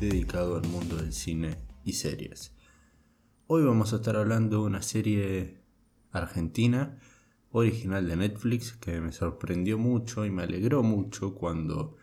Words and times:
dedicado 0.00 0.56
al 0.56 0.68
mundo 0.68 0.96
del 0.96 1.12
cine 1.12 1.56
y 1.84 1.94
series. 1.94 2.52
Hoy 3.48 3.64
vamos 3.64 3.92
a 3.92 3.96
estar 3.96 4.16
hablando 4.16 4.60
de 4.60 4.66
una 4.66 4.82
serie 4.82 5.60
argentina, 6.12 7.00
original 7.50 8.06
de 8.06 8.16
Netflix, 8.16 8.72
que 8.72 9.00
me 9.00 9.10
sorprendió 9.10 9.76
mucho 9.76 10.24
y 10.24 10.30
me 10.30 10.44
alegró 10.44 10.84
mucho 10.84 11.34
cuando 11.34 11.96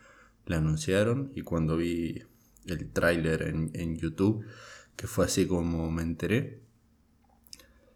la 0.44 0.58
anunciaron 0.58 1.32
y 1.34 1.40
cuando 1.40 1.78
vi 1.78 2.22
el 2.66 2.92
tráiler 2.92 3.42
en, 3.42 3.96
YouTube, 3.96 4.44
que 4.94 5.06
fue 5.06 5.24
así 5.24 5.46
como 5.46 5.90
me 5.90 6.02
enteré. 6.02 6.62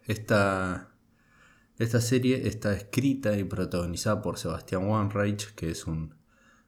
Esta 0.07 0.95
esta 1.77 2.01
serie 2.01 2.47
está 2.47 2.75
escrita 2.75 3.37
y 3.37 3.43
protagonizada 3.43 4.21
por 4.21 4.37
Sebastián 4.37 4.87
Wanreich, 4.87 5.53
que 5.55 5.69
es 5.71 5.85
un 5.87 6.15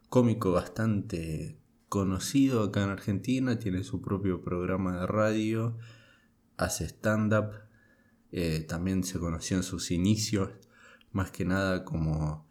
cómico 0.09 0.52
bastante 0.52 1.62
conocido 1.93 2.63
acá 2.63 2.83
en 2.83 2.89
Argentina, 2.89 3.59
tiene 3.59 3.83
su 3.83 4.02
propio 4.02 4.41
programa 4.41 5.02
de 5.02 5.05
radio, 5.05 5.77
hace 6.57 6.85
stand-up, 6.85 7.52
eh, 8.31 8.61
también 8.67 9.03
se 9.03 9.19
conoció 9.19 9.57
en 9.57 9.61
sus 9.61 9.91
inicios, 9.91 10.49
más 11.11 11.29
que 11.29 11.45
nada 11.45 11.85
como 11.85 12.49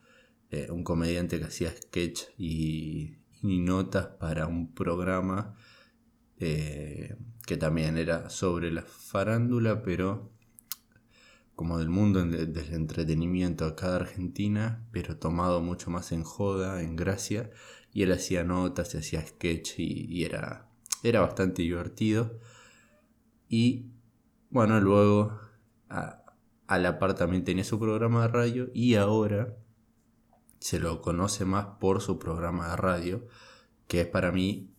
eh, 0.53 0.69
un 0.71 0.85
comediante 0.85 1.41
que 1.41 1.47
hacía 1.47 1.73
sketch 1.77 2.23
y, 2.39 3.19
notas 3.43 4.07
para 4.21 4.47
un 4.47 4.73
programa 4.73 5.57
eh, 6.39 7.17
que 7.45 7.57
también 7.57 7.99
era 7.99 8.31
sobre 8.31 8.71
la 8.71 8.83
farándula, 8.83 9.83
pero 9.83 10.31
como 11.57 11.81
del 11.81 11.89
mundo 11.89 12.25
del 12.25 12.73
entretenimiento 12.73 13.65
acá 13.65 13.91
de 13.91 13.97
Argentina, 13.97 14.87
pero 14.93 15.19
tomado 15.19 15.61
mucho 15.61 15.91
más 15.91 16.13
en 16.13 16.23
joda, 16.23 16.81
en 16.83 16.95
gracia, 16.95 17.51
y 17.93 18.03
él 18.03 18.13
hacía 18.13 18.45
notas, 18.45 18.95
hacía 18.95 19.27
sketch 19.27 19.79
y, 19.79 20.25
era, 20.25 20.69
era 21.03 21.21
bastante 21.21 21.63
divertido. 21.63 22.39
Y 23.49 23.87
bueno, 24.51 24.81
luego 24.81 25.39
a, 25.89 26.25
a 26.67 26.79
la 26.79 26.99
par 26.99 27.15
también 27.15 27.45
tenía 27.45 27.65
su 27.65 27.79
programa 27.79 28.23
de 28.23 28.29
radio 28.29 28.71
y 28.73 28.95
ahora 28.95 29.57
se 30.59 30.79
lo 30.79 31.03
conoce 31.03 31.45
más 31.45 31.67
por 31.81 32.01
su 32.01 32.19
programa 32.19 32.71
de 32.71 32.77
radio, 32.77 33.27
que 33.89 34.03
es 34.03 34.07
para 34.07 34.33
mí, 34.33 34.73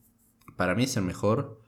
para 0.56 0.76
mí 0.76 0.84
es 0.84 0.96
el 0.98 1.04
mejor 1.04 1.62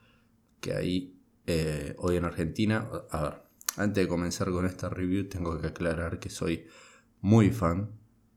que 0.60 0.74
hay 0.74 1.20
eh, 1.46 1.94
hoy 1.98 2.16
en 2.16 2.24
Argentina. 2.24 2.88
A 3.10 3.22
ver, 3.22 3.42
antes 3.76 4.04
de 4.04 4.08
comenzar 4.08 4.50
con 4.50 4.66
esta 4.66 4.88
review 4.88 5.28
tengo 5.28 5.60
que 5.60 5.68
aclarar 5.68 6.18
que 6.18 6.30
soy 6.30 6.66
muy 7.20 7.50
fan 7.50 7.90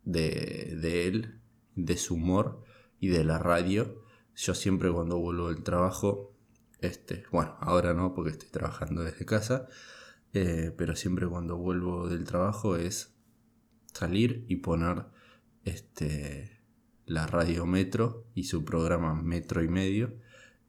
de, 0.04 1.08
él, 1.08 1.40
de 1.76 1.98
su 1.98 2.16
humor 2.16 2.64
y 3.00 3.10
de 3.10 3.24
la 3.24 3.40
radio. 3.40 4.04
Yo 4.36 4.56
siempre 4.56 4.92
cuando 4.92 5.18
vuelvo 5.18 5.50
del 5.50 5.64
trabajo, 5.64 6.36
este, 6.80 7.24
bueno, 7.32 7.56
ahora 7.60 7.94
no 7.94 8.14
porque 8.14 8.32
estoy 8.32 8.50
trabajando 8.50 9.04
desde 9.04 9.26
casa, 9.26 9.68
eh, 10.34 10.74
pero 10.78 10.96
siempre 10.96 11.28
cuando 11.28 11.58
vuelvo 11.58 12.08
del 12.08 12.24
trabajo 12.24 12.76
es 12.76 13.16
salir 13.94 14.46
y 14.48 14.58
poner 14.58 15.06
este, 15.66 16.62
la 17.06 17.28
radio 17.28 17.66
Metro 17.66 18.28
y 18.36 18.44
su 18.44 18.64
programa 18.64 19.16
Metro 19.16 19.64
y 19.64 19.68
Medio 19.68 20.14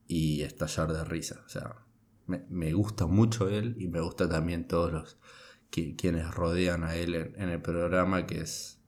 y 0.06 0.42
estallar 0.42 0.92
de 0.92 1.04
risa. 1.04 1.42
O 1.46 1.48
sea, 1.48 1.76
me, 2.26 2.72
gusta 2.72 3.06
mucho 3.06 3.48
él 3.48 3.76
y 3.78 3.88
me 3.88 4.00
gusta 4.00 4.28
también 4.28 4.66
todos 4.66 4.92
los 4.92 5.18
que, 5.70 5.94
quienes 5.96 6.34
rodean 6.34 6.84
a 6.84 6.96
él 6.96 7.14
en, 7.14 7.48
el 7.48 7.60
programa, 7.60 8.26
que 8.26 8.40
es 8.40 8.79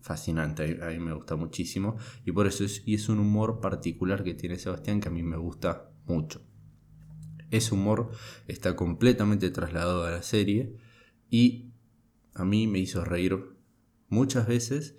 fascinante, 0.00 0.80
a 0.82 0.88
mí, 0.88 0.98
me 0.98 1.12
gusta 1.12 1.36
muchísimo. 1.36 1.96
Y 2.24 2.32
por 2.32 2.46
eso 2.46 2.64
es, 2.64 2.82
y 2.86 2.94
es 2.94 3.08
un 3.08 3.18
humor 3.18 3.60
particular 3.60 4.24
que 4.24 4.34
tiene 4.34 4.58
Sebastián 4.58 5.00
que 5.00 5.08
a 5.08 5.12
mí 5.12 5.22
me 5.22 5.36
gusta 5.36 5.90
mucho. 6.06 6.42
Ese 7.50 7.74
humor 7.74 8.10
está 8.46 8.76
completamente 8.76 9.50
trasladado 9.50 10.04
a 10.04 10.10
la 10.10 10.22
serie 10.22 10.76
y 11.28 11.72
a 12.34 12.44
mí 12.44 12.66
me 12.66 12.78
hizo 12.78 13.04
reír 13.04 13.56
muchas 14.08 14.46
veces, 14.46 14.96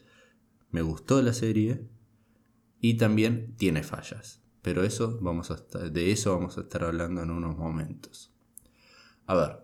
me 0.70 0.82
gustó 0.82 1.22
la 1.22 1.34
serie 1.34 1.88
y 2.80 2.96
también 2.96 3.56
tiene 3.58 3.84
fallas 3.84 4.42
pero 4.62 4.84
eso 4.84 5.18
vamos 5.22 5.52
a 5.52 5.56
de 5.90 6.12
eso 6.12 6.36
vamos 6.36 6.58
a 6.58 6.62
estar 6.62 6.84
hablando 6.84 7.22
en 7.24 7.32
unos 7.32 7.58
momentos. 7.58 8.32
A 9.26 9.36
ver, 9.36 9.58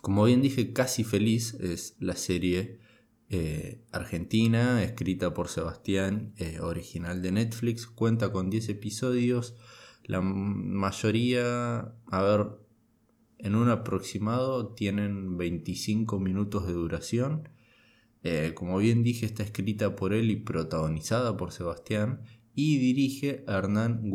como 0.00 0.24
bien 0.24 0.42
dije, 0.42 0.72
Casi 0.72 1.04
Feliz 1.04 1.54
es 1.54 1.96
la 1.98 2.14
serie 2.14 2.80
eh, 3.30 3.84
argentina, 3.92 4.82
escrita 4.82 5.34
por 5.34 5.48
Sebastián, 5.48 6.32
eh, 6.36 6.60
original 6.60 7.20
de 7.22 7.32
Netflix, 7.32 7.86
cuenta 7.86 8.32
con 8.32 8.50
10 8.50 8.70
episodios, 8.70 9.54
la 10.04 10.22
mayoría, 10.22 11.94
a 12.06 12.22
ver, 12.22 12.46
en 13.38 13.54
un 13.54 13.68
aproximado 13.68 14.74
tienen 14.74 15.36
25 15.36 16.18
minutos 16.18 16.66
de 16.66 16.72
duración. 16.72 17.50
Eh, 18.22 18.52
como 18.54 18.78
bien 18.78 19.02
dije, 19.04 19.26
está 19.26 19.42
escrita 19.42 19.94
por 19.94 20.14
él 20.14 20.30
y 20.30 20.36
protagonizada 20.36 21.36
por 21.36 21.52
Sebastián 21.52 22.22
y 22.54 22.78
dirige 22.78 23.44
a 23.46 23.58
Hernán 23.58 24.10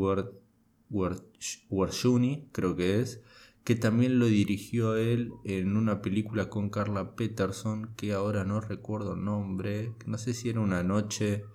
Guarjuni, 1.69 2.50
creo 2.51 2.75
que 2.75 3.00
es, 3.00 3.22
que 3.63 3.75
también 3.75 4.19
lo 4.19 4.25
dirigió 4.25 4.97
él 4.97 5.31
en 5.46 5.78
una 5.78 6.01
película 6.01 6.50
con 6.50 6.69
Carla 6.69 7.16
Peterson, 7.16 7.94
que 7.96 8.13
ahora 8.13 8.44
no 8.44 8.59
recuerdo 8.59 9.13
el 9.13 9.24
nombre, 9.24 9.94
no 10.06 10.18
sé 10.18 10.34
si 10.34 10.50
era 10.50 10.59
una 10.59 10.84
noche, 10.84 11.46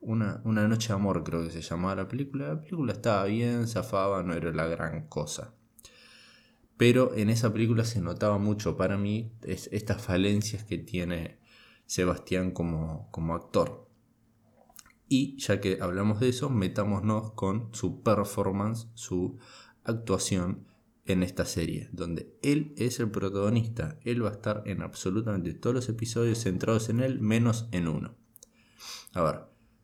una, 0.00 0.40
una 0.44 0.68
noche 0.68 0.88
de 0.88 0.94
amor 0.94 1.24
creo 1.24 1.42
que 1.42 1.50
se 1.50 1.62
llamaba 1.62 1.96
la 1.96 2.08
película, 2.08 2.48
la 2.48 2.60
película 2.60 2.92
estaba 2.92 3.24
bien, 3.24 3.66
zafaba, 3.66 4.22
no 4.22 4.34
era 4.34 4.52
la 4.52 4.66
gran 4.66 5.08
cosa. 5.08 5.54
Pero 6.76 7.14
en 7.14 7.28
esa 7.28 7.52
película 7.52 7.84
se 7.84 8.00
notaba 8.00 8.38
mucho 8.38 8.76
para 8.76 8.96
mí 8.96 9.32
estas 9.42 10.02
falencias 10.02 10.64
que 10.64 10.78
tiene 10.78 11.38
Sebastián 11.86 12.52
como, 12.52 13.08
como 13.10 13.34
actor. 13.34 13.88
Y 15.08 15.36
ya 15.38 15.60
que 15.60 15.78
hablamos 15.80 16.20
de 16.20 16.28
eso, 16.28 16.50
metámonos 16.50 17.32
con 17.32 17.68
su 17.74 18.02
performance, 18.02 18.88
su 18.94 19.38
actuación 19.84 20.71
en 21.04 21.22
esta 21.22 21.44
serie, 21.44 21.88
donde 21.92 22.36
él 22.42 22.74
es 22.76 23.00
el 23.00 23.10
protagonista. 23.10 23.98
Él 24.04 24.24
va 24.24 24.30
a 24.30 24.32
estar 24.32 24.62
en 24.66 24.82
absolutamente 24.82 25.52
todos 25.54 25.74
los 25.74 25.88
episodios 25.88 26.38
centrados 26.38 26.88
en 26.88 27.00
él, 27.00 27.20
menos 27.20 27.68
en 27.72 27.88
uno. 27.88 28.16
A 29.12 29.22
ver, 29.22 29.40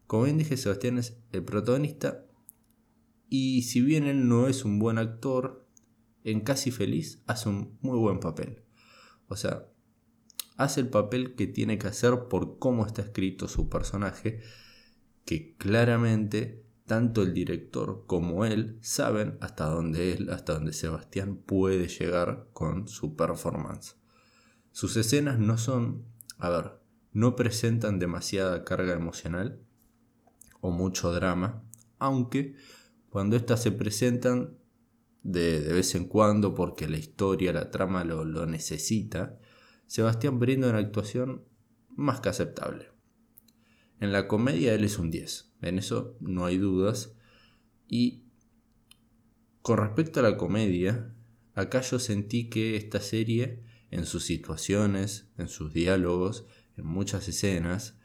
como 0.06 0.24
bien 0.24 0.38
dije, 0.38 0.56
Sebastián 0.56 0.98
es 0.98 1.18
el 1.32 1.44
protagonista. 1.44 2.24
Y 3.28 3.62
si 3.62 3.80
bien 3.80 4.04
él 4.04 4.28
no 4.28 4.48
es 4.48 4.64
un 4.64 4.78
buen 4.78 4.98
actor, 4.98 5.66
en 6.24 6.40
Casi 6.40 6.70
Feliz 6.70 7.22
hace 7.26 7.48
un 7.48 7.78
muy 7.80 7.98
buen 7.98 8.20
papel. 8.20 8.62
O 9.28 9.36
sea, 9.36 9.68
hace 10.56 10.80
el 10.80 10.88
papel 10.88 11.34
que 11.34 11.46
tiene 11.46 11.78
que 11.78 11.88
hacer 11.88 12.28
por 12.28 12.58
cómo 12.58 12.86
está 12.86 13.02
escrito 13.02 13.48
su 13.48 13.68
personaje 13.68 14.40
que 15.24 15.56
claramente 15.56 16.64
tanto 16.88 17.22
el 17.22 17.32
director 17.32 18.02
como 18.08 18.44
él 18.44 18.78
saben 18.80 19.38
hasta 19.40 19.66
dónde 19.66 20.12
él, 20.12 20.30
hasta 20.30 20.54
dónde 20.54 20.72
Sebastián 20.72 21.36
puede 21.36 21.86
llegar 21.86 22.48
con 22.52 22.88
su 22.88 23.14
performance. 23.14 23.94
Sus 24.72 24.96
escenas 24.96 25.38
no 25.38 25.56
son, 25.58 26.04
a 26.38 26.48
ver, 26.50 26.80
no 27.12 27.36
presentan 27.36 28.00
demasiada 28.00 28.64
carga 28.64 28.94
emocional 28.94 29.60
o 30.60 30.72
mucho 30.72 31.12
drama, 31.12 31.62
aunque 32.00 32.56
cuando 33.10 33.36
éstas 33.36 33.62
se 33.62 33.70
presentan 33.70 34.58
de, 35.22 35.60
vez 35.72 35.94
en 35.94 36.06
cuando 36.06 36.54
porque 36.54 36.88
la 36.88 36.96
historia, 36.96 37.52
la 37.52 37.70
trama 37.70 38.02
lo, 38.02 38.24
lo 38.24 38.46
necesita, 38.46 39.38
Sebastián 39.86 40.38
brinda 40.38 40.68
una 40.68 40.78
actuación 40.78 41.44
más 41.90 42.20
que 42.20 42.30
aceptable. 42.30 42.97
En 44.00 44.12
la 44.12 44.28
comedia 44.28 44.74
él 44.74 44.84
es 44.84 44.98
un 44.98 45.10
10, 45.10 45.52
en 45.62 45.78
eso 45.78 46.16
no 46.20 46.44
hay 46.44 46.58
dudas. 46.58 47.14
Y 47.88 48.22
con 49.62 49.78
respecto 49.78 50.20
a 50.20 50.22
la 50.22 50.36
comedia, 50.36 51.14
acá 51.54 51.80
yo 51.80 51.98
sentí 51.98 52.48
que 52.48 52.76
esta 52.76 53.00
serie, 53.00 53.62
en 53.90 54.06
sus 54.06 54.24
situaciones, 54.24 55.30
en 55.36 55.48
sus 55.48 55.72
diálogos, 55.72 56.46
en 56.76 56.86
muchas 56.86 57.28
escenas, 57.28 57.98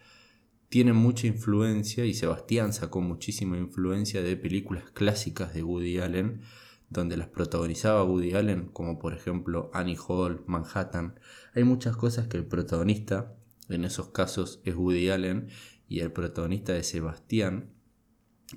tiene 0.69 0.93
mucha 0.93 1.27
influencia 1.27 2.03
y 2.05 2.15
Sebastián 2.15 2.73
sacó 2.73 2.99
muchísima 2.99 3.59
influencia 3.59 4.23
de 4.23 4.35
películas 4.35 4.89
clásicas 4.91 5.53
de 5.53 5.61
Woody 5.61 5.99
Allen, 5.99 6.41
donde 6.89 7.15
las 7.15 7.27
protagonizaba 7.27 8.03
Woody 8.03 8.33
Allen, 8.33 8.69
como 8.69 8.97
por 8.97 9.13
ejemplo 9.13 9.69
Annie 9.73 9.97
Hall, 10.07 10.43
Manhattan. 10.47 11.19
Hay 11.53 11.63
muchas 11.63 11.95
cosas 11.95 12.27
que 12.27 12.37
el 12.37 12.47
protagonista 12.47 13.35
en 13.69 13.85
esos 13.85 14.09
casos 14.09 14.61
es 14.63 14.75
Woody 14.75 15.09
Allen 15.09 15.49
y 15.93 15.99
el 15.99 16.11
protagonista 16.11 16.73
de 16.73 16.81
Sebastián 16.81 17.71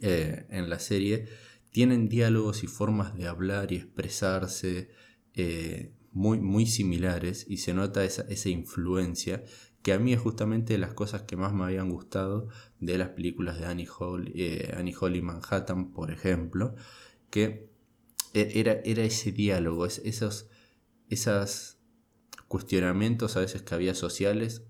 eh, 0.00 0.46
en 0.48 0.70
la 0.70 0.78
serie 0.78 1.26
tienen 1.70 2.08
diálogos 2.08 2.64
y 2.64 2.66
formas 2.66 3.14
de 3.14 3.28
hablar 3.28 3.72
y 3.72 3.76
expresarse 3.76 4.88
eh, 5.34 5.92
muy, 6.12 6.40
muy 6.40 6.64
similares 6.64 7.44
y 7.46 7.58
se 7.58 7.74
nota 7.74 8.04
esa, 8.04 8.22
esa 8.22 8.48
influencia 8.48 9.44
que 9.82 9.92
a 9.92 9.98
mí 9.98 10.14
es 10.14 10.18
justamente 10.18 10.72
de 10.72 10.78
las 10.78 10.94
cosas 10.94 11.24
que 11.24 11.36
más 11.36 11.52
me 11.52 11.64
habían 11.64 11.90
gustado 11.90 12.48
de 12.80 12.96
las 12.96 13.10
películas 13.10 13.60
de 13.60 13.66
Annie 13.66 13.86
Hall, 13.86 14.32
eh, 14.34 14.72
Annie 14.74 14.94
Hall 14.98 15.14
y 15.14 15.20
Manhattan, 15.20 15.92
por 15.92 16.10
ejemplo, 16.10 16.74
que 17.28 17.70
e, 18.32 18.52
era, 18.58 18.80
era 18.82 19.02
ese 19.04 19.30
diálogo, 19.30 19.84
esos, 19.84 20.48
cuestionamientos 22.48 23.36
a 23.36 23.40
veces 23.40 23.60
que 23.60 23.74
había 23.74 23.94
sociales, 23.94 24.62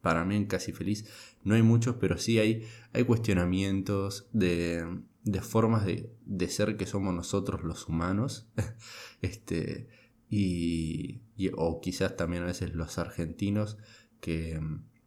para 0.00 0.24
mí 0.24 0.36
en 0.36 0.46
Casi 0.46 0.72
Feliz 0.72 1.04
no 1.46 1.54
hay 1.54 1.62
muchos, 1.62 1.96
pero 2.00 2.18
sí 2.18 2.40
hay, 2.40 2.64
hay 2.92 3.04
cuestionamientos 3.04 4.28
de, 4.32 4.84
de 5.22 5.40
formas 5.40 5.86
de, 5.86 6.12
de, 6.24 6.48
ser 6.48 6.76
que 6.76 6.86
somos 6.86 7.14
nosotros 7.14 7.62
los 7.62 7.86
humanos, 7.86 8.48
este, 9.22 9.88
y, 10.28 11.22
o 11.54 11.80
quizás 11.80 12.16
también 12.16 12.42
a 12.42 12.46
veces 12.46 12.74
los 12.74 12.98
argentinos, 12.98 13.78
que 14.20 14.60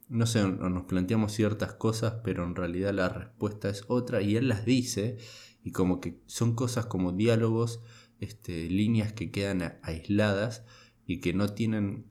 no 0.08 0.26
sé, 0.26 0.48
nos 0.48 0.86
planteamos 0.86 1.34
ciertas 1.34 1.74
cosas, 1.74 2.22
pero 2.24 2.46
en 2.46 2.56
realidad 2.56 2.94
la 2.94 3.10
respuesta 3.10 3.70
es 3.70 3.84
otra, 3.90 4.22
y 4.22 4.38
él 4.38 4.48
las 4.48 4.64
dice, 4.64 5.18
y 5.62 5.72
como 5.72 6.00
que 6.00 6.22
son 6.26 6.56
cosas 6.56 6.86
como 6.86 7.12
diálogos, 7.12 7.82
este, 8.22 8.70
líneas 8.70 9.12
que 9.12 9.30
quedan 9.30 9.78
aisladas 9.84 10.64
y 11.06 11.20
que 11.20 11.34
no 11.34 11.50
tienen 11.50 12.06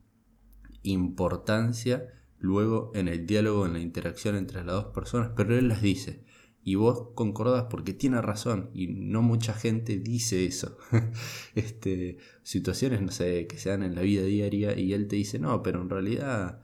importancia 0.82 2.17
luego 2.38 2.92
en 2.94 3.08
el 3.08 3.26
diálogo, 3.26 3.66
en 3.66 3.72
la 3.74 3.80
interacción 3.80 4.36
entre 4.36 4.64
las 4.64 4.74
dos 4.74 4.86
personas, 4.86 5.32
pero 5.36 5.56
él 5.56 5.68
las 5.68 5.82
dice. 5.82 6.24
Y 6.62 6.74
vos 6.74 7.10
concordás 7.14 7.64
porque 7.70 7.94
tiene 7.94 8.20
razón 8.20 8.70
y 8.74 8.88
no 8.88 9.22
mucha 9.22 9.54
gente 9.54 9.98
dice 9.98 10.44
eso. 10.44 10.76
este, 11.54 12.18
situaciones, 12.42 13.00
no 13.00 13.10
sé, 13.10 13.46
que 13.46 13.58
se 13.58 13.70
dan 13.70 13.82
en 13.82 13.94
la 13.94 14.02
vida 14.02 14.22
diaria 14.22 14.78
y 14.78 14.92
él 14.92 15.08
te 15.08 15.16
dice, 15.16 15.38
no, 15.38 15.62
pero 15.62 15.80
en 15.80 15.88
realidad 15.88 16.60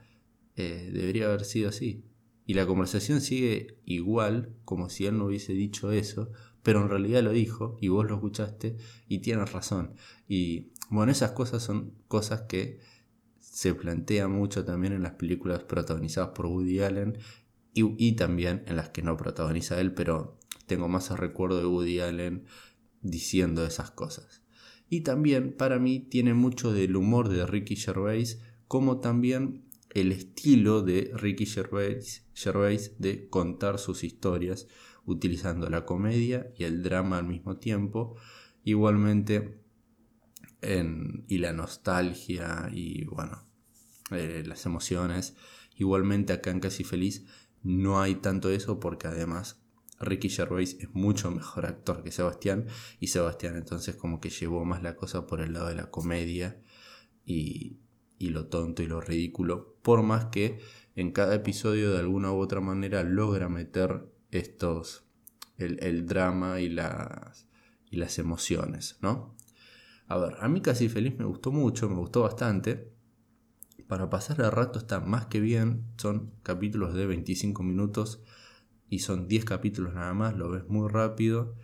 eh, 0.55 0.91
debería 0.93 1.25
haber 1.25 1.43
sido 1.43 1.69
así. 1.69 2.05
Y 2.45 2.53
la 2.53 2.67
conversación 2.67 3.21
sigue 3.21 3.79
igual, 3.85 4.55
como 4.63 4.89
si 4.89 5.07
él 5.07 5.17
no 5.17 5.25
hubiese 5.25 5.53
dicho 5.53 5.91
eso, 5.91 6.31
pero 6.61 6.81
en 6.81 6.89
realidad 6.89 7.23
lo 7.23 7.31
dijo 7.31 7.77
y 7.81 7.87
vos 7.87 8.05
lo 8.05 8.15
escuchaste 8.15 8.77
y 9.07 9.19
tienes 9.19 9.51
razón. 9.51 9.95
Y 10.27 10.71
bueno, 10.89 11.11
esas 11.11 11.31
cosas 11.31 11.63
son 11.63 11.93
cosas 12.07 12.43
que 12.43 12.79
se 13.55 13.73
plantean 13.73 14.33
mucho 14.33 14.65
también 14.65 14.91
en 14.91 15.01
las 15.01 15.13
películas 15.13 15.63
protagonizadas 15.63 16.31
por 16.31 16.47
Woody 16.47 16.81
Allen 16.81 17.17
y, 17.73 18.11
también 18.17 18.63
en 18.67 18.75
las 18.75 18.89
que 18.89 19.01
no 19.01 19.15
protagoniza 19.15 19.79
él, 19.79 19.93
pero 19.93 20.37
tengo 20.65 20.89
más 20.89 21.09
el 21.09 21.17
recuerdo 21.17 21.59
de 21.59 21.65
Woody 21.65 22.01
Allen 22.01 22.43
diciendo 23.01 23.65
esas 23.65 23.91
cosas. 23.91 24.43
Y 24.89 25.01
también 25.01 25.55
para 25.55 25.79
mí 25.79 26.01
tiene 26.01 26.33
mucho 26.33 26.73
del 26.73 26.97
humor 26.97 27.29
de 27.29 27.47
Ricky 27.47 27.77
Gervais, 27.77 28.41
como 28.67 28.99
también 28.99 29.63
el 29.91 30.11
estilo 30.11 30.81
de 30.81 31.11
Ricky 31.15 31.45
Gervais 31.45 32.99
de 32.99 33.29
contar 33.29 33.79
sus 33.79 34.03
historias 34.03 34.67
utilizando 35.05 35.69
la 35.69 35.85
comedia 35.85 36.51
y 36.57 36.65
el 36.65 36.83
drama 36.83 37.19
al 37.19 37.25
mismo 37.25 37.55
tiempo. 37.55 38.17
Igualmente, 38.65 39.63
y 40.61 41.37
la 41.37 41.53
nostalgia 41.53 42.69
y 42.71 43.05
bueno, 43.05 43.47
eh, 44.11 44.43
las 44.45 44.65
emociones. 44.65 45.35
Igualmente 45.75 46.33
acá 46.33 46.51
en 46.51 46.59
Casi 46.59 46.83
Feliz 46.83 47.25
no 47.61 48.01
hay 48.01 48.15
tanto 48.15 48.49
eso 48.49 48.79
porque 48.79 49.07
además 49.07 49.61
Ricky 49.99 50.29
Gervais 50.29 50.77
es 50.79 50.93
mucho 50.93 51.31
mejor 51.31 51.65
actor 51.65 52.03
que 52.03 52.11
Sebastián 52.11 52.65
y 52.99 53.07
Sebastián 53.07 53.55
entonces 53.55 53.95
como 53.95 54.19
que 54.19 54.29
llevó 54.29 54.65
más 54.65 54.81
la 54.81 54.95
cosa 54.95 55.27
por 55.27 55.41
el 55.41 55.53
lado 55.53 55.67
de 55.67 55.75
la 55.75 55.91
comedia 55.91 56.61
y, 57.25 57.79
y 58.17 58.29
lo 58.29 58.47
tonto 58.47 58.83
y 58.83 58.87
lo 58.87 59.01
ridículo, 59.01 59.75
por 59.81 60.03
más 60.03 60.25
que 60.25 60.59
en 60.95 61.11
cada 61.11 61.35
episodio 61.35 61.91
de 61.91 61.99
alguna 61.99 62.31
u 62.31 62.39
otra 62.39 62.61
manera 62.61 63.03
logra 63.03 63.49
meter 63.49 64.05
estos, 64.31 65.05
el, 65.57 66.05
drama 66.05 66.61
y 66.61 66.69
las, 66.69 67.47
y 67.89 67.97
las 67.97 68.19
emociones, 68.19 68.97
¿no? 69.01 69.35
A 70.07 70.17
ver, 70.17 70.35
a 70.39 70.47
mí 70.47 70.61
Casi 70.61 70.89
Feliz 70.89 71.17
me 71.17 71.25
gustó 71.25 71.51
mucho, 71.51 71.89
me 71.89 71.95
gustó 71.95 72.21
bastante. 72.21 72.91
Para 73.87 74.09
pasar 74.09 74.39
el 74.41 74.51
rato 74.51 74.79
está 74.79 74.99
más 74.99 75.27
que 75.27 75.39
bien, 75.39 75.85
son 75.97 76.31
capítulos 76.43 76.93
de 76.93 77.05
25 77.05 77.63
minutos 77.63 78.23
y 78.89 78.99
son 78.99 79.27
10 79.27 79.45
capítulos 79.45 79.93
nada 79.93 80.13
más, 80.13 80.35
lo 80.35 80.49
ves 80.49 80.67
muy 80.67 80.89
rápido 80.89 81.55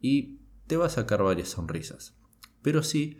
y 0.00 0.40
te 0.66 0.76
va 0.76 0.86
a 0.86 0.90
sacar 0.90 1.22
varias 1.22 1.48
sonrisas. 1.48 2.16
Pero 2.62 2.82
sí, 2.82 3.18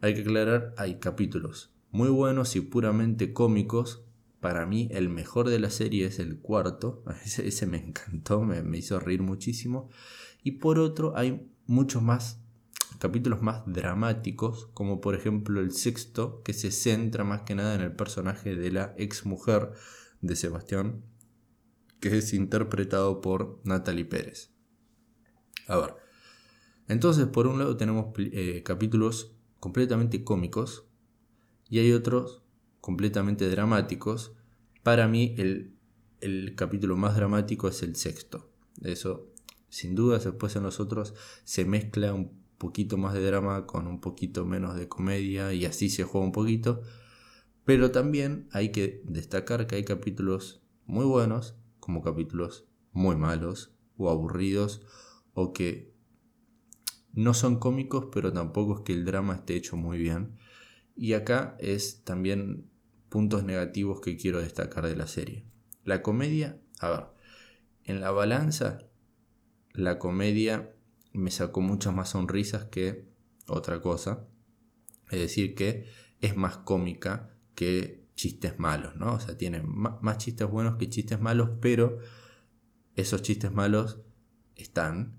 hay 0.00 0.14
que 0.14 0.22
aclarar, 0.22 0.74
hay 0.76 0.98
capítulos 0.98 1.74
muy 1.94 2.08
buenos 2.08 2.56
y 2.56 2.60
puramente 2.60 3.32
cómicos 3.32 4.04
para 4.40 4.66
mí 4.66 4.88
el 4.90 5.08
mejor 5.08 5.48
de 5.48 5.60
la 5.60 5.70
serie 5.70 6.06
es 6.06 6.18
el 6.18 6.38
cuarto, 6.40 7.04
ese, 7.24 7.66
me 7.66 7.78
encantó, 7.78 8.42
me, 8.42 8.76
hizo 8.76 8.98
reír 8.98 9.22
muchísimo. 9.22 9.88
Y 10.42 10.58
por 10.58 10.80
otro 10.80 11.16
hay 11.16 11.48
muchos 11.66 12.02
más 12.02 12.43
capítulos 13.04 13.42
más 13.42 13.62
dramáticos, 13.66 14.70
como 14.72 15.02
por 15.02 15.14
ejemplo 15.14 15.60
el 15.60 15.72
sexto, 15.72 16.42
que 16.42 16.54
se 16.54 16.70
centra 16.70 17.22
más 17.22 17.42
que 17.42 17.54
nada 17.54 17.74
en 17.74 17.82
el 17.82 17.94
personaje 17.94 18.56
de 18.56 18.70
la 18.70 18.94
ex 18.96 19.26
mujer 19.26 19.72
de 20.22 20.34
Sebastián, 20.34 21.04
que 22.00 22.16
es 22.16 22.32
interpretado 22.32 23.20
por 23.20 23.60
Natalie 23.62 24.06
Pérez. 24.06 24.54
A 25.68 25.76
ver, 25.76 25.96
entonces 26.88 27.26
por 27.26 27.46
un 27.46 27.58
lado 27.58 27.76
tenemos 27.76 28.06
eh, 28.16 28.62
capítulos 28.64 29.36
completamente 29.60 30.24
cómicos 30.24 30.86
y 31.68 31.80
hay 31.80 31.92
otros 31.92 32.40
completamente 32.80 33.50
dramáticos. 33.50 34.32
Para 34.82 35.08
mí 35.08 35.34
el, 35.36 35.76
capítulo 36.56 36.96
más 36.96 37.16
dramático 37.16 37.68
es 37.68 37.82
el 37.82 37.96
sexto. 37.96 38.50
Eso, 38.80 39.30
sin 39.68 39.94
duda, 39.94 40.18
después 40.18 40.56
en 40.56 40.62
los 40.62 40.80
otros 40.80 41.12
se 41.44 41.66
mezcla 41.66 42.14
un 42.14 42.43
poquito 42.58 42.96
más 42.96 43.14
de 43.14 43.24
drama 43.24 43.66
con 43.66 43.86
un 43.86 44.00
poquito 44.00 44.44
menos 44.44 44.76
de 44.76 44.88
comedia 44.88 45.52
y 45.52 45.64
así 45.64 45.88
se 45.90 46.04
juega 46.04 46.26
un 46.26 46.32
poquito. 46.32 46.82
Pero 47.64 47.90
también 47.90 48.48
hay 48.52 48.72
que 48.72 49.02
destacar 49.04 49.66
que 49.66 49.76
hay 49.76 49.84
capítulos 49.84 50.62
muy 50.86 51.04
buenos 51.04 51.56
como 51.80 52.02
capítulos 52.02 52.66
muy 52.92 53.16
malos 53.16 53.74
o 53.96 54.10
aburridos 54.10 54.82
o 55.32 55.52
que 55.52 55.94
no 57.12 57.32
son 57.32 57.58
cómicos 57.58 58.08
pero 58.12 58.32
tampoco 58.32 58.76
es 58.76 58.80
que 58.80 58.92
el 58.92 59.04
drama 59.04 59.34
esté 59.34 59.56
hecho 59.56 59.76
muy 59.76 59.98
bien. 59.98 60.36
Y 60.96 61.14
acá 61.14 61.56
es 61.58 62.04
también 62.04 62.70
puntos 63.08 63.44
negativos 63.44 64.00
que 64.00 64.16
quiero 64.16 64.40
destacar 64.40 64.86
de 64.86 64.96
la 64.96 65.06
serie. 65.06 65.44
La 65.84 66.02
comedia, 66.02 66.60
a 66.80 66.90
ver, 66.90 67.04
en 67.84 68.00
la 68.00 68.10
balanza, 68.10 68.78
la 69.72 69.98
comedia 69.98 70.73
me 71.14 71.30
sacó 71.30 71.60
muchas 71.60 71.94
más 71.94 72.10
sonrisas 72.10 72.64
que 72.64 73.08
otra 73.46 73.80
cosa. 73.80 74.26
Es 75.10 75.20
decir, 75.20 75.54
que 75.54 75.86
es 76.20 76.36
más 76.36 76.58
cómica 76.58 77.30
que 77.54 78.04
chistes 78.14 78.58
malos, 78.58 78.96
¿no? 78.96 79.14
O 79.14 79.20
sea, 79.20 79.38
tiene 79.38 79.62
más 79.62 80.18
chistes 80.18 80.48
buenos 80.48 80.76
que 80.76 80.88
chistes 80.88 81.20
malos, 81.20 81.50
pero 81.60 81.98
esos 82.96 83.22
chistes 83.22 83.52
malos 83.52 84.00
están 84.56 85.16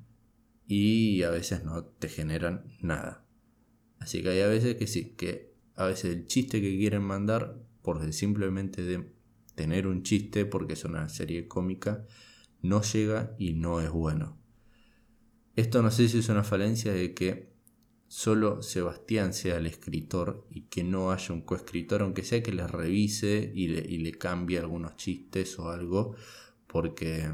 y 0.68 1.24
a 1.24 1.30
veces 1.30 1.64
no 1.64 1.84
te 1.86 2.10
generan 2.10 2.66
nada. 2.82 3.26
Así 4.00 4.22
que 4.22 4.30
hay 4.30 4.42
a 4.42 4.48
veces 4.48 4.76
que 4.76 4.88
sí, 4.88 5.16
que 5.16 5.56
a 5.76 5.86
veces 5.86 6.16
el 6.16 6.26
chiste 6.28 6.62
que 6.62 6.78
quieren 6.78 7.04
mandar 7.04 7.58
por 7.82 8.12
simplemente 8.14 8.82
de 8.82 9.12
tener 9.56 9.88
un 9.88 10.04
chiste, 10.04 10.46
porque 10.46 10.74
es 10.74 10.84
una 10.86 11.08
serie 11.10 11.48
cómica, 11.48 12.06
no 12.62 12.82
llega 12.82 13.36
y 13.38 13.54
no 13.54 13.80
es 13.80 13.90
bueno. 13.90 14.38
Esto 15.56 15.82
no 15.82 15.92
sé 15.92 16.10
si 16.10 16.20
es 16.20 16.30
una 16.30 16.44
falencia 16.44 16.92
de 16.92 17.14
que 17.14 17.56
solo 18.08 18.62
Sebastián 18.62 19.34
sea 19.34 19.58
el 19.58 19.66
escritor 19.66 20.46
y 20.50 20.64
que 20.64 20.84
no 20.84 21.12
haya 21.12 21.34
un 21.34 21.42
coescritor, 21.42 22.02
aunque 22.02 22.24
sea 22.24 22.44
que 22.44 22.52
le 22.52 22.68
revise 22.68 23.52
y 23.54 23.68
le, 23.70 23.80
y 23.80 23.98
le 24.00 24.12
cambie 24.12 24.60
algunos 24.60 24.96
chistes 24.98 25.58
o 25.60 25.70
algo, 25.70 26.16
porque 26.68 27.32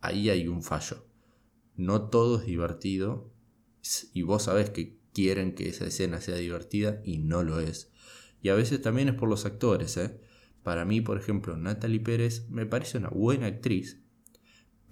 ahí 0.00 0.28
hay 0.28 0.48
un 0.48 0.62
fallo. 0.62 1.06
No 1.76 2.08
todo 2.08 2.40
es 2.40 2.46
divertido 2.46 3.32
y 4.12 4.22
vos 4.22 4.44
sabés 4.44 4.70
que 4.70 4.98
quieren 5.12 5.54
que 5.54 5.68
esa 5.68 5.86
escena 5.86 6.20
sea 6.20 6.36
divertida 6.36 7.00
y 7.04 7.18
no 7.18 7.42
lo 7.42 7.60
es. 7.60 7.90
Y 8.42 8.48
a 8.48 8.54
veces 8.54 8.82
también 8.82 9.08
es 9.08 9.14
por 9.14 9.28
los 9.28 9.46
actores. 9.46 9.96
¿eh? 9.96 10.20
Para 10.62 10.84
mí, 10.84 11.00
por 11.00 11.18
ejemplo, 11.18 11.56
Natalie 11.56 12.00
Pérez 12.00 12.48
me 12.50 12.66
parece 12.66 12.98
una 12.98 13.08
buena 13.08 13.46
actriz, 13.46 14.01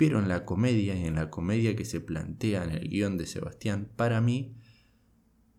pero 0.01 0.19
en 0.19 0.29
la 0.29 0.47
comedia 0.47 0.95
y 0.95 1.05
en 1.05 1.15
la 1.15 1.29
comedia 1.29 1.77
que 1.77 1.85
se 1.85 2.01
plantea 2.01 2.65
en 2.65 2.71
el 2.71 2.89
guion 2.89 3.19
de 3.19 3.27
Sebastián, 3.27 3.93
para 3.97 4.23
mí, 4.23 4.57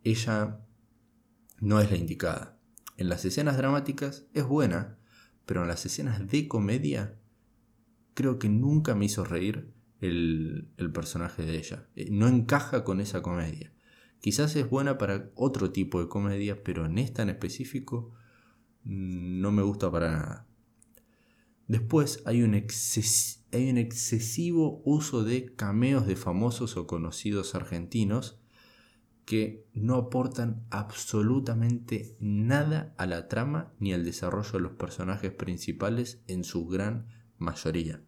ella 0.04 0.66
no 1.60 1.80
es 1.80 1.92
la 1.92 1.98
indicada. 1.98 2.58
En 2.98 3.08
las 3.08 3.24
escenas 3.24 3.56
dramáticas 3.56 4.26
es 4.34 4.44
buena, 4.44 4.98
pero 5.46 5.62
en 5.62 5.68
las 5.68 5.86
escenas 5.86 6.28
de 6.28 6.48
comedia 6.48 7.20
creo 8.16 8.40
que 8.40 8.50
nunca 8.50 8.96
me 8.96 9.06
hizo 9.06 9.24
reír 9.26 9.76
el, 10.00 10.72
personaje 10.92 11.46
de 11.46 11.60
ella. 11.60 11.88
Eh, 11.96 12.10
no 12.10 12.28
encaja 12.28 12.84
con 12.84 13.00
esa 13.00 13.22
comedia. 13.22 13.72
Quizás 14.22 14.56
es 14.56 14.68
buena 14.68 14.98
para 14.98 15.30
otro 15.36 15.72
tipo 15.72 16.02
de 16.02 16.10
comedia, 16.10 16.64
pero 16.64 16.88
en 16.88 16.98
esta 16.98 17.22
en 17.22 17.30
específico 17.30 18.16
no 18.84 19.52
me 19.52 19.62
gusta 19.62 19.92
para 19.92 20.12
nada. 20.12 20.48
Después 21.68 22.24
hay 22.26 22.42
un, 22.42 22.56
hay 23.52 23.70
un 23.70 23.78
excesivo 23.78 24.82
uso 24.86 25.24
de 25.24 25.54
cameos 25.56 26.08
de 26.08 26.16
famosos 26.16 26.78
o 26.78 26.88
conocidos 26.88 27.54
argentinos 27.56 28.40
que 29.26 29.66
no 29.74 29.96
aportan 29.96 30.66
absolutamente 30.72 32.16
nada 32.20 32.94
a 32.98 33.06
la 33.06 33.28
trama 33.28 33.74
ni 33.80 33.94
al 33.94 34.04
desarrollo 34.04 34.54
de 34.54 34.60
los 34.60 34.74
personajes 34.74 35.32
principales 35.32 36.22
en 36.28 36.44
su 36.44 36.68
gran 36.68 37.08
mayoría. 37.38 38.02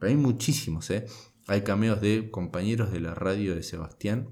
Hay 0.00 0.16
muchísimos, 0.16 0.90
¿eh? 0.90 1.06
Hay 1.46 1.62
cameos 1.62 2.00
de 2.00 2.30
compañeros 2.30 2.92
de 2.92 3.00
la 3.00 3.14
radio 3.14 3.54
de 3.54 3.62
Sebastián 3.62 4.30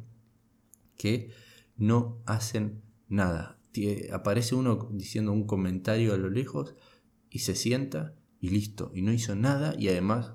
que 0.96 1.30
no 1.76 2.22
hacen 2.26 2.82
nada. 3.08 3.58
Aparece 4.12 4.54
uno 4.54 4.88
diciendo 4.92 5.32
un 5.32 5.46
comentario 5.46 6.14
a 6.14 6.16
lo 6.16 6.30
lejos 6.30 6.74
y 7.30 7.40
se 7.40 7.54
sienta 7.54 8.14
y 8.44 8.50
listo. 8.50 8.90
Y 8.94 9.00
no 9.00 9.10
hizo 9.10 9.34
nada 9.34 9.74
y 9.78 9.88
además 9.88 10.34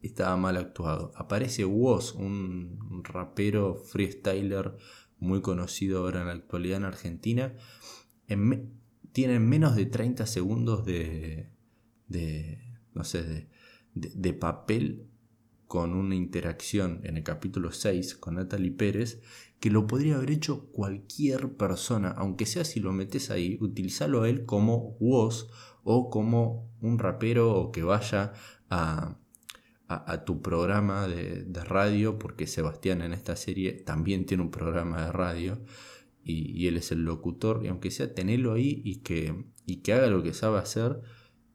estaba 0.00 0.34
mal 0.38 0.56
actuado. 0.56 1.12
Aparece 1.14 1.66
Woz, 1.66 2.14
un 2.14 3.02
rapero 3.04 3.74
freestyler 3.74 4.78
muy 5.18 5.42
conocido 5.42 5.98
ahora 5.98 6.22
en 6.22 6.28
la 6.28 6.32
actualidad 6.32 6.78
en 6.78 6.84
Argentina. 6.84 7.54
tiene 9.12 9.38
menos 9.40 9.76
de 9.76 9.84
30 9.84 10.24
segundos 10.26 10.86
de, 10.86 11.50
no 12.94 13.04
sé, 13.04 13.50
de, 13.94 14.32
papel 14.32 15.06
con 15.66 15.92
una 15.92 16.14
interacción 16.14 17.00
en 17.04 17.18
el 17.18 17.22
capítulo 17.22 17.72
6 17.72 18.14
con 18.14 18.36
Natalie 18.36 18.72
Pérez 18.72 19.20
que 19.60 19.70
lo 19.70 19.86
podría 19.86 20.16
haber 20.16 20.30
hecho 20.30 20.70
cualquier 20.72 21.56
persona, 21.58 22.08
aunque 22.12 22.46
sea 22.46 22.64
si 22.64 22.80
lo 22.80 22.92
metes 22.92 23.30
ahí, 23.30 23.58
utilizarlo 23.60 24.22
a 24.22 24.30
él 24.30 24.46
como 24.46 24.96
voz 24.98 25.50
o 25.84 26.10
como 26.10 26.70
un 26.80 26.98
rapero 26.98 27.54
o 27.54 27.72
que 27.72 27.82
vaya 27.82 28.32
a, 28.68 29.16
tu 30.24 30.40
programa 30.40 31.08
de, 31.08 31.64
radio, 31.64 32.18
porque 32.18 32.46
Sebastián 32.46 33.02
en 33.02 33.12
esta 33.12 33.34
serie 33.34 33.72
también 33.72 34.24
tiene 34.24 34.42
un 34.44 34.50
programa 34.50 35.04
de 35.04 35.12
radio 35.12 35.60
y, 36.22 36.66
él 36.68 36.76
es 36.76 36.92
el 36.92 37.04
locutor, 37.04 37.62
y 37.64 37.68
aunque 37.68 37.90
sea 37.90 38.14
tenerlo 38.14 38.52
ahí 38.52 38.82
y 38.84 38.96
que, 38.96 39.46
y 39.66 39.78
que 39.78 39.92
haga 39.92 40.06
lo 40.06 40.22
que 40.22 40.32
sabe 40.32 40.58
hacer 40.58 41.00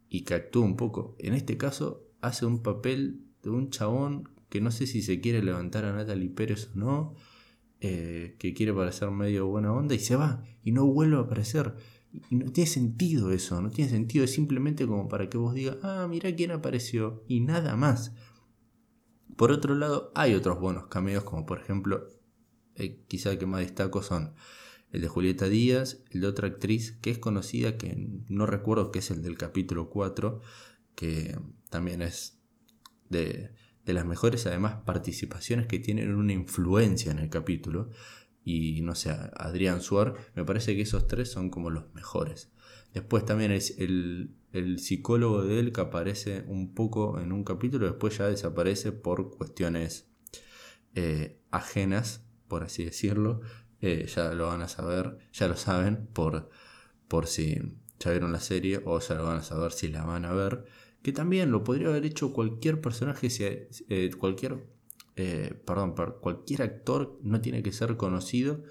y 0.10 0.24
que 0.24 0.34
actúe 0.34 0.64
un 0.64 0.76
poco. 0.76 1.16
En 1.20 1.34
este 1.34 1.58
caso 1.58 2.06
hace 2.22 2.46
un 2.46 2.62
papel 2.62 3.24
de 3.42 3.52
un 3.52 3.70
chabón 3.70 4.30
que 4.50 4.60
no 4.62 4.72
sé 4.72 4.88
si 4.88 5.02
se 5.02 5.22
quiere 5.22 5.42
levantar 5.42 5.86
a 5.86 5.94
Natalie 5.94 6.30
Pérez 6.30 6.72
o 6.76 6.80
no, 6.80 7.16
eh, 7.82 8.36
que 8.40 8.54
quiere 8.54 8.74
parecer 8.74 9.12
medio 9.12 9.48
buena 9.48 9.72
onda 9.72 9.94
y 9.94 10.00
se 10.00 10.16
va 10.16 10.44
y 10.64 10.72
no 10.72 10.86
vuelve 10.86 11.18
a 11.18 11.22
aparecer. 11.22 11.76
Y 12.30 12.36
no 12.36 12.52
tiene 12.52 12.70
sentido 12.70 13.32
eso, 13.32 13.62
no 13.62 13.70
tiene 13.70 13.90
sentido, 13.90 14.24
es 14.24 14.32
simplemente 14.32 14.86
como 14.88 15.08
para 15.08 15.30
que 15.30 15.38
vos 15.38 15.54
digas, 15.54 15.78
ah, 15.84 16.08
mira 16.10 16.36
quién 16.36 16.52
apareció 16.52 17.24
y 17.28 17.42
nada 17.42 17.76
más. 17.76 18.14
Por 19.36 19.52
otro 19.52 19.76
lado, 19.76 20.12
hay 20.16 20.34
otros 20.34 20.60
buenos 20.60 20.88
cameos, 20.88 21.24
como 21.24 21.46
por 21.46 21.60
ejemplo, 21.60 22.08
eh, 22.76 23.04
quizá 23.08 23.32
el 23.32 23.38
que 23.38 23.46
más 23.46 23.62
destaco 23.62 24.02
son 24.02 24.34
el 24.92 25.02
de 25.02 25.08
Julieta 25.08 25.50
Díaz, 25.50 26.04
el 26.12 26.22
de 26.22 26.28
otra 26.28 26.48
actriz 26.48 26.98
que 27.02 27.12
es 27.12 27.20
conocida, 27.20 27.78
que 27.78 28.08
no 28.30 28.46
recuerdo 28.46 28.92
que 28.92 29.00
es 29.00 29.12
el 29.12 29.22
del 29.22 29.38
capítulo 29.38 29.90
4, 29.90 30.40
que 30.96 31.38
también 31.70 32.02
es 32.02 32.40
de, 33.10 33.52
de 33.86 33.94
las 33.94 34.06
mejores 34.06 34.46
además 34.48 34.78
participaciones 34.86 35.68
que 35.68 35.80
tienen 35.80 36.16
una 36.16 36.34
influencia 36.34 37.12
en 37.12 37.20
el 37.20 37.30
capítulo. 37.30 37.90
Y 38.46 38.82
no 38.82 38.94
sé, 38.94 39.10
Adrián 39.36 39.82
Suar, 39.82 40.14
me 40.36 40.46
parece 40.46 40.76
que 40.76 40.84
esos 40.84 41.08
tres 41.08 41.32
son 41.32 41.50
como 41.50 41.72
los 41.72 41.94
mejores. 41.96 42.52
Después 42.94 43.26
también 43.26 43.52
es 43.52 43.78
el, 43.80 44.38
psicólogo 44.78 45.44
de 45.44 45.60
él 45.60 45.74
que 45.74 45.82
aparece 45.82 46.46
un 46.48 46.74
poco 46.74 47.20
en 47.20 47.34
un 47.34 47.44
capítulo, 47.44 47.88
después 47.88 48.18
ya 48.18 48.28
desaparece 48.28 48.94
por 48.94 49.36
cuestiones 49.36 50.08
eh, 50.94 51.42
ajenas, 51.52 52.24
por 52.48 52.64
así 52.64 52.86
decirlo. 52.86 53.42
Eh, 53.82 54.06
ya 54.08 54.34
lo 54.34 54.48
van 54.48 54.62
a 54.62 54.68
saber, 54.70 55.18
ya 55.34 55.48
lo 55.48 55.58
saben 55.58 56.08
por, 56.14 56.50
por 57.10 57.28
si 57.28 57.60
ya 58.00 58.12
vieron 58.12 58.32
la 58.32 58.40
serie 58.40 58.82
o 58.86 59.00
ya 59.00 59.16
lo 59.16 59.26
van 59.26 59.40
a 59.40 59.44
saber 59.44 59.72
si 59.72 59.90
la 59.90 60.06
van 60.06 60.24
a 60.24 60.34
ver. 60.34 60.66
Que 61.02 61.12
también 61.12 61.52
lo 61.52 61.64
podría 61.64 61.88
haber 61.88 62.06
hecho 62.06 62.32
cualquier 62.32 62.80
personaje, 62.80 63.28
eh, 63.90 64.12
cualquier, 64.18 64.66
perdón, 65.16 65.96
cualquier 66.20 66.62
actor 66.62 67.20
no 67.24 67.40
tiene 67.42 67.64
que 67.64 67.72
ser 67.72 67.96
conocido 67.98 68.64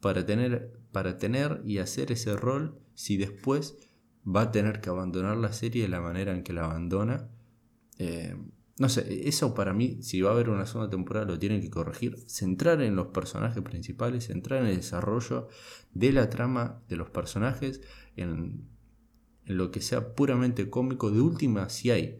para 0.00 0.26
tener, 0.26 0.78
para 0.92 1.18
tener 1.18 1.62
y 1.64 1.78
hacer 1.78 2.12
ese 2.12 2.36
rol 2.36 2.78
si 2.94 3.16
después 3.16 3.76
va 4.24 4.42
a 4.42 4.50
tener 4.50 4.80
que 4.80 4.90
abandonar 4.90 5.36
la 5.36 5.52
serie 5.52 5.82
de 5.82 5.88
la 5.88 6.00
manera 6.00 6.32
en 6.32 6.42
que 6.42 6.52
la 6.52 6.64
abandona. 6.64 7.30
Eh, 7.98 8.36
no 8.76 8.88
sé, 8.88 9.28
eso 9.28 9.54
para 9.54 9.72
mí, 9.72 10.02
si 10.02 10.20
va 10.20 10.30
a 10.30 10.32
haber 10.32 10.50
una 10.50 10.66
segunda 10.66 10.90
temporada, 10.90 11.26
lo 11.26 11.38
tienen 11.38 11.60
que 11.60 11.70
corregir. 11.70 12.18
Centrar 12.26 12.82
en 12.82 12.96
los 12.96 13.08
personajes 13.08 13.62
principales, 13.62 14.26
centrar 14.26 14.62
en 14.62 14.68
el 14.68 14.76
desarrollo 14.76 15.48
de 15.92 16.12
la 16.12 16.28
trama 16.28 16.82
de 16.88 16.96
los 16.96 17.10
personajes, 17.10 17.82
en 18.16 18.66
lo 19.44 19.70
que 19.70 19.80
sea 19.80 20.14
puramente 20.14 20.70
cómico. 20.70 21.10
De 21.10 21.20
última, 21.20 21.68
si 21.68 21.90
hay 21.90 22.18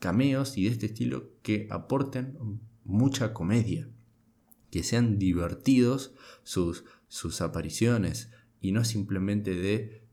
cameos 0.00 0.58
y 0.58 0.64
de 0.64 0.70
este 0.70 0.86
estilo 0.86 1.30
que 1.42 1.68
aporten 1.70 2.36
mucha 2.84 3.32
comedia, 3.32 3.88
que 4.70 4.82
sean 4.82 5.18
divertidos 5.18 6.14
sus, 6.42 6.84
sus 7.08 7.40
apariciones 7.40 8.30
y 8.60 8.72
no 8.72 8.84
simplemente 8.84 9.54
de 9.54 10.06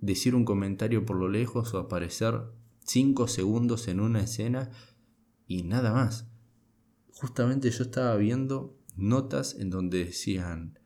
decir 0.00 0.34
un 0.34 0.44
comentario 0.44 1.04
por 1.04 1.16
lo 1.16 1.28
lejos 1.28 1.74
o 1.74 1.78
aparecer 1.78 2.42
5 2.84 3.28
segundos 3.28 3.88
en 3.88 4.00
una 4.00 4.20
escena 4.22 4.70
y 5.46 5.62
nada 5.62 5.92
más. 5.92 6.28
Justamente 7.12 7.70
yo 7.70 7.84
estaba 7.84 8.16
viendo 8.16 8.78
notas 8.96 9.56
en 9.58 9.70
donde 9.70 10.06
decían, 10.06 10.78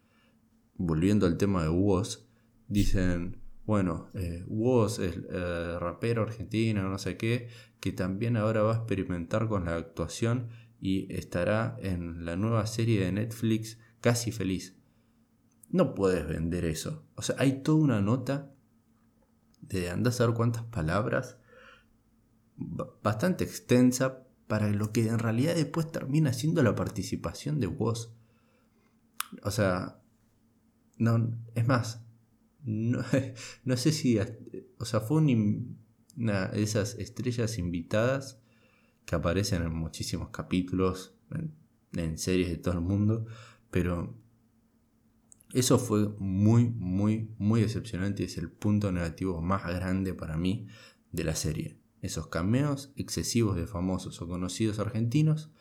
volviendo 0.74 1.26
al 1.26 1.36
tema 1.36 1.62
de 1.62 1.68
Woz, 1.68 2.26
dicen, 2.68 3.40
bueno, 3.66 4.10
eh, 4.14 4.44
es 4.44 4.98
eh, 4.98 5.78
rapero 5.78 6.22
argentino, 6.22 6.82
no 6.88 6.98
sé 6.98 7.16
qué, 7.16 7.48
que 7.80 7.92
también 7.92 8.36
ahora 8.36 8.62
va 8.62 8.72
a 8.74 8.76
experimentar 8.78 9.48
con 9.48 9.64
la 9.64 9.76
actuación 9.76 10.48
y 10.84 11.10
estará 11.10 11.78
en 11.80 12.26
la 12.26 12.36
nueva 12.36 12.66
serie 12.66 13.06
de 13.06 13.10
Netflix 13.10 13.78
Casi 14.02 14.32
Feliz. 14.32 14.76
No 15.70 15.94
puedes 15.94 16.28
vender 16.28 16.66
eso. 16.66 17.06
O 17.14 17.22
sea, 17.22 17.36
hay 17.38 17.62
toda 17.62 17.78
una 17.78 18.02
nota 18.02 18.52
de 19.62 19.88
andar 19.88 20.12
a 20.12 20.14
saber 20.14 20.36
cuántas 20.36 20.64
palabras, 20.64 21.38
bastante 23.02 23.44
extensa 23.44 24.26
para 24.46 24.68
lo 24.68 24.92
que 24.92 25.08
en 25.08 25.18
realidad 25.18 25.54
después 25.54 25.90
termina 25.90 26.34
siendo 26.34 26.62
la 26.62 26.74
participación 26.74 27.60
de 27.60 27.66
vos. 27.68 28.14
O 29.42 29.50
sea, 29.50 30.02
no, 30.98 31.34
es 31.54 31.66
más, 31.66 32.04
no, 32.62 33.02
sé 33.76 33.90
si, 33.90 34.18
o 34.78 34.84
sea, 34.84 35.00
fue 35.00 35.16
una 35.16 36.48
de 36.48 36.62
esas 36.62 36.96
estrellas 36.96 37.56
invitadas 37.56 38.43
que 39.04 39.14
aparecen 39.14 39.62
en 39.62 39.74
muchísimos 39.74 40.30
capítulos, 40.30 41.16
en 41.92 42.18
series 42.18 42.48
de 42.48 42.56
todo 42.56 42.74
el 42.74 42.80
mundo, 42.80 43.26
pero 43.70 44.16
eso 45.54 45.78
fue 45.78 46.08
muy, 46.18 46.68
muy, 46.70 47.32
muy 47.38 47.60
decepcionante 47.60 48.22
y 48.22 48.26
es 48.26 48.38
el 48.38 48.50
punto 48.50 48.90
negativo 48.90 49.40
más 49.40 49.64
grande 49.64 50.12
para 50.12 50.36
mí 50.36 50.66
de 51.12 51.22
la 51.22 51.36
serie. 51.36 51.78
Esos 52.02 52.26
cameos 52.26 52.92
excesivos 52.96 53.56
de 53.56 53.68
famosos 53.68 54.20
o 54.20 54.26
conocidos 54.26 54.80
argentinos 54.80 55.52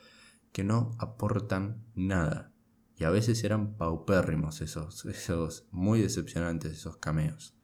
que 0.51 0.63
no 0.63 0.95
aportan 0.97 1.85
nada. 1.93 2.51
Y 2.97 3.03
a 3.03 3.11
veces 3.11 3.43
eran 3.43 3.77
paupérrimos 3.77 4.61
esos, 4.61 5.05
esos 5.05 5.67
muy 5.71 6.01
decepcionantes 6.01 6.73
esos 6.73 6.97
cameos. 6.97 7.55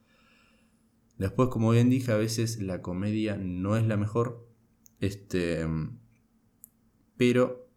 Después, 1.17 1.49
como 1.49 1.71
bien 1.71 1.89
dije, 1.89 2.11
a 2.11 2.17
veces 2.17 2.61
la 2.61 2.81
comedia 2.81 3.37
no 3.37 3.75
es 3.75 3.85
la 3.85 3.97
mejor. 3.97 4.48
Este, 4.99 5.65
pero 7.17 7.69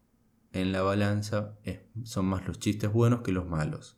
en 0.51 0.71
la 0.71 0.81
balanza 0.83 1.57
son 2.03 2.25
más 2.25 2.47
los 2.47 2.59
chistes 2.59 2.91
buenos 2.91 3.21
que 3.21 3.31
los 3.31 3.47
malos. 3.47 3.97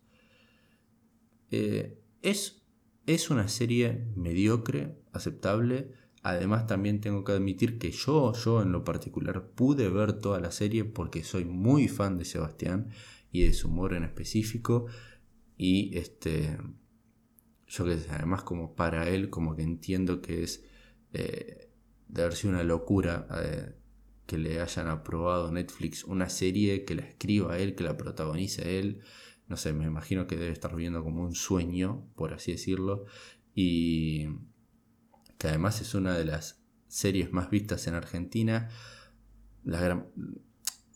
Eh, 1.51 2.01
es, 2.21 2.63
es 3.05 3.29
una 3.29 3.47
serie 3.47 4.07
mediocre, 4.15 4.97
aceptable. 5.11 5.91
Además 6.23 6.65
también 6.65 7.01
tengo 7.01 7.23
que 7.23 7.33
admitir 7.33 7.77
que 7.77 7.91
yo, 7.91 8.33
yo 8.33 8.61
en 8.61 8.71
lo 8.71 8.83
particular, 8.83 9.51
pude 9.51 9.89
ver 9.89 10.13
toda 10.13 10.39
la 10.39 10.51
serie 10.51 10.85
porque 10.85 11.23
soy 11.23 11.45
muy 11.45 11.87
fan 11.87 12.17
de 12.17 12.25
Sebastián 12.25 12.89
y 13.31 13.43
de 13.43 13.53
su 13.53 13.67
humor 13.67 13.93
en 13.93 14.03
específico. 14.03 14.87
Y 15.57 15.95
este, 15.97 16.57
yo 17.67 17.85
que 17.85 17.97
sé, 17.97 18.09
además 18.11 18.43
como 18.43 18.75
para 18.75 19.09
él, 19.09 19.29
como 19.29 19.55
que 19.55 19.63
entiendo 19.63 20.21
que 20.21 20.43
es 20.43 20.63
eh, 21.13 21.64
de 22.07 22.21
haber 22.21 22.35
sido 22.35 22.53
una 22.53 22.63
locura 22.63 23.27
eh, 23.43 23.75
que 24.25 24.37
le 24.37 24.61
hayan 24.61 24.87
aprobado 24.87 25.51
Netflix 25.51 26.03
una 26.03 26.29
serie, 26.29 26.85
que 26.85 26.95
la 26.95 27.03
escriba 27.03 27.57
él, 27.57 27.75
que 27.75 27.83
la 27.83 27.97
protagonice 27.97 28.79
él 28.79 29.01
no 29.47 29.57
sé, 29.57 29.73
me 29.73 29.85
imagino 29.85 30.25
que 30.27 30.37
debe 30.37 30.51
estar 30.51 30.75
viviendo 30.75 31.03
como 31.03 31.23
un 31.23 31.35
sueño, 31.35 32.07
por 32.15 32.33
así 32.33 32.51
decirlo. 32.51 33.05
Y, 33.53 34.27
que 35.37 35.49
además 35.49 35.81
es 35.81 35.93
una 35.93 36.17
de 36.17 36.25
las 36.25 36.63
series 36.87 37.31
más 37.31 37.49
vistas 37.49 37.85
en 37.87 37.93
Argentina. 37.93 38.69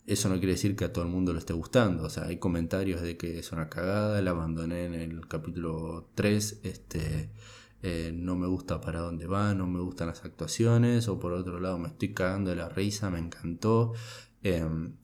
Eso 0.08 0.30
no 0.30 0.38
quiere 0.38 0.54
decir 0.54 0.76
que 0.76 0.86
a 0.86 0.94
todo 0.94 1.06
el 1.06 1.12
mundo 1.12 1.34
lo 1.34 1.40
esté 1.40 1.54
gustando. 1.54 2.06
O 2.06 2.10
sea, 2.10 2.26
hay 2.26 2.38
comentarios 2.38 3.02
de 3.02 3.18
que 3.18 3.38
es 3.38 3.52
una 3.52 3.70
cagada, 3.70 4.22
la 4.22 4.32
abandoné 4.32 4.86
en 4.86 4.96
el 4.96 5.28
capítulo 5.28 6.10
3, 6.16 6.62
este, 6.64 7.32
eh, 7.82 8.12
no 8.14 8.36
me 8.36 8.48
gusta 8.48 8.82
para 8.82 9.00
dónde 9.00 9.26
va, 9.26 9.54
no 9.54 9.66
me 9.68 9.80
gustan 9.80 10.08
las 10.08 10.26
actuaciones, 10.26 11.08
o 11.08 11.20
por 11.20 11.34
otro 11.34 11.60
lado 11.60 11.78
me 11.78 11.88
estoy 11.88 12.14
cagando 12.14 12.50
de 12.50 12.58
la 12.58 12.70
risa, 12.70 13.10
me 13.10 13.20
encantó. 13.20 13.94
Em, 14.44 14.98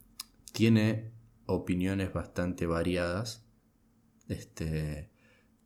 tiene 0.51 1.13
opiniones 1.45 2.13
bastante 2.13 2.65
variadas 2.65 3.45
este, 4.27 5.11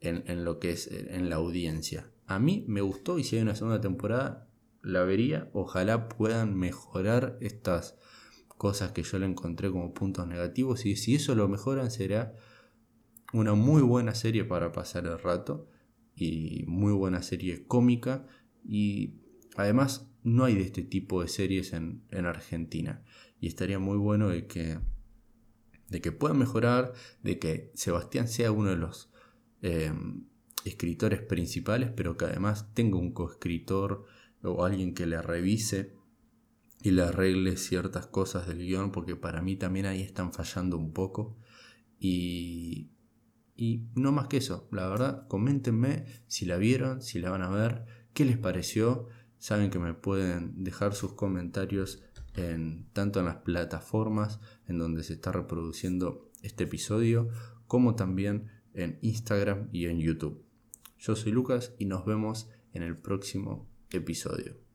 en, 0.01 0.43
lo 0.43 0.59
que 0.59 0.71
es 0.71 0.87
en 0.91 1.29
la 1.29 1.37
audiencia. 1.37 2.11
A 2.27 2.39
mí 2.39 2.65
me 2.67 2.81
gustó 2.81 3.17
y 3.17 3.23
si 3.23 3.37
hay 3.37 3.41
una 3.41 3.55
segunda 3.55 3.81
temporada 3.81 4.47
la 4.81 5.03
vería. 5.03 5.49
Ojalá 5.53 6.09
puedan 6.09 6.55
mejorar 6.55 7.37
estas 7.41 7.97
cosas 8.47 8.91
que 8.91 9.03
yo 9.03 9.19
le 9.19 9.25
encontré 9.25 9.71
como 9.71 9.93
puntos 9.93 10.27
negativos 10.27 10.85
y 10.85 10.95
si 10.95 11.15
eso 11.15 11.33
lo 11.33 11.47
mejoran 11.47 11.91
será 11.91 12.35
una 13.31 13.53
muy 13.53 13.81
buena 13.81 14.15
serie 14.15 14.43
para 14.43 14.71
pasar 14.71 15.05
el 15.05 15.19
rato 15.19 15.69
y 16.19 16.65
muy 16.67 16.93
buena 16.93 17.21
serie 17.21 17.65
cómica 17.65 18.27
y 18.67 19.15
además 19.55 20.09
no 20.23 20.45
hay 20.45 20.55
de 20.55 20.61
este 20.61 20.83
tipo 20.83 21.21
de 21.21 21.27
series 21.27 21.73
en, 21.73 22.03
en 22.09 22.25
Argentina 22.25 23.03
y 23.39 23.47
estaría 23.47 23.79
muy 23.79 23.97
bueno 23.97 24.29
de 24.29 24.47
que 24.47 24.79
de 25.89 26.01
que 26.01 26.11
puedan 26.11 26.37
mejorar, 26.37 26.93
de 27.23 27.39
que 27.39 27.71
Sebastián 27.73 28.27
sea 28.27 28.51
uno 28.51 28.69
de 28.69 28.77
los 28.77 29.11
eh, 29.61 29.91
escritores 30.63 31.21
principales, 31.21 31.91
pero 31.95 32.17
que 32.17 32.25
además 32.25 32.73
tenga 32.73 32.97
un 32.97 33.11
coescritor 33.11 34.05
o 34.43 34.63
alguien 34.63 34.93
que 34.93 35.05
le 35.05 35.21
revise 35.21 35.95
y 36.81 36.91
le 36.91 37.01
arregle 37.01 37.57
ciertas 37.57 38.07
cosas 38.07 38.47
del 38.47 38.59
guion, 38.59 38.91
porque 38.91 39.15
para 39.15 39.41
mí 39.41 39.55
también 39.55 39.85
ahí 39.85 40.01
están 40.01 40.31
fallando 40.31 40.77
un 40.77 40.93
poco. 40.93 41.37
Y, 41.99 42.91
y 43.59 43.89
no 43.93 44.13
más 44.13 44.27
que 44.27 44.37
eso, 44.37 44.69
la 44.71 44.87
verdad, 44.87 45.27
coméntenme 45.27 46.05
si 46.27 46.45
la 46.45 46.55
vieron, 46.55 47.01
si 47.01 47.19
la 47.19 47.29
van 47.29 47.41
a 47.41 47.49
ver, 47.49 47.83
qué 48.13 48.23
les 48.23 48.37
pareció. 48.37 49.07
Saben 49.37 49.69
que 49.69 49.79
me 49.79 49.93
pueden 49.93 50.63
dejar 50.63 50.95
sus 50.95 51.11
comentarios 51.11 52.01
en, 52.35 52.87
tanto 52.93 53.19
en 53.19 53.25
las 53.25 53.35
plataformas 53.35 54.39
en 54.69 54.77
donde 54.77 55.03
se 55.03 55.11
está 55.11 55.33
reproduciendo 55.33 56.31
este 56.41 56.63
episodio, 56.63 57.27
como 57.67 57.95
también 57.95 58.47
en 58.73 58.97
Instagram 59.01 59.67
y 59.73 59.87
en 59.87 59.99
YouTube. 59.99 60.41
Yo 60.97 61.17
soy 61.17 61.33
Lucas 61.33 61.73
y 61.77 61.83
nos 61.83 62.05
vemos 62.05 62.49
en 62.71 62.83
el 62.83 62.95
próximo 62.95 63.67
episodio. 63.91 64.68